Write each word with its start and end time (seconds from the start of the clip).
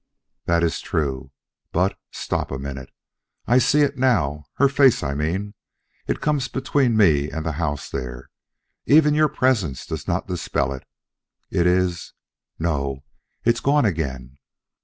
"That 0.45 0.63
is 0.63 0.79
true; 0.79 1.29
but 1.71 1.95
stop 2.11 2.49
a 2.49 2.57
minute. 2.57 2.89
I 3.45 3.59
see 3.59 3.81
it 3.81 3.99
now 3.99 4.45
her 4.55 4.67
face, 4.67 5.03
I 5.03 5.13
mean. 5.13 5.53
It 6.07 6.21
comes 6.21 6.47
between 6.47 6.97
me 6.97 7.29
and 7.29 7.45
the 7.45 7.51
house 7.61 7.87
there. 7.87 8.31
Even 8.87 9.13
your 9.13 9.29
presence 9.29 9.85
does 9.85 10.07
not 10.07 10.25
dispel 10.27 10.73
it. 10.73 10.85
It 11.51 11.67
is 11.67 12.13
no, 12.57 13.03
it's 13.45 13.59
gone 13.59 13.85
again. 13.85 14.39